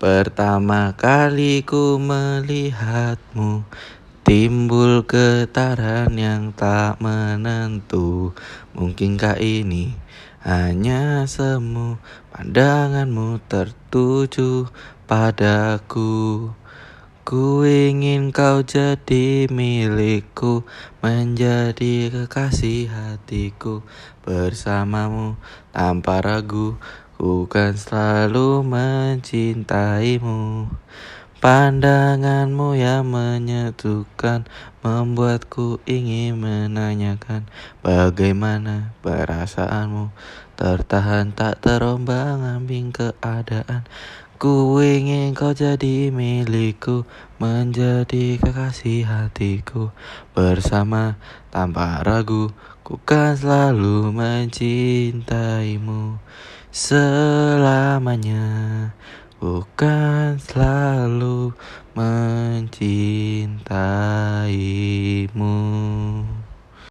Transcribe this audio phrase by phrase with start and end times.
[0.00, 3.68] Pertama kali ku melihatmu
[4.24, 8.32] Timbul getaran yang tak menentu.
[8.72, 9.92] Mungkinkah ini
[10.40, 12.00] hanya semu
[12.32, 14.72] Pandanganmu tertuju
[15.04, 16.48] padaku?
[17.20, 20.64] Ku ingin kau jadi milikku
[21.04, 23.84] Menjadi kekasih hatiku
[24.24, 25.36] Bersamamu
[25.76, 26.80] tanpa ragu
[27.20, 30.72] Ku kan selalu mencintaimu.
[31.36, 34.48] Pandanganmu yang menyatukan
[34.80, 37.44] Membuatku ingin menanyakan
[37.84, 40.16] Bagaimana perasaanmu.
[40.56, 43.84] Tertahan tak terombang ambing keadaan.
[44.40, 47.04] Ku ingin kau jadi milikku
[47.36, 49.92] Menjadi kekasih hatiku.
[50.32, 51.20] Bersama
[51.52, 52.48] tanpa ragu
[52.80, 56.16] Ku kan selalu mencintaimu
[56.70, 58.46] Selamanya.
[59.42, 61.50] Ku kan selalu
[61.98, 63.50] mencintaimu